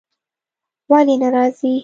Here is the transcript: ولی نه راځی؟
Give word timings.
ولی 0.91 1.15
نه 1.21 1.27
راځی؟ 1.35 1.71